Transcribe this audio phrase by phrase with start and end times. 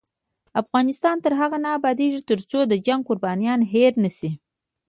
[0.61, 4.31] افغانستان تر هغو نه ابادیږي، ترڅو د جنګ قربانیان هیر نشي.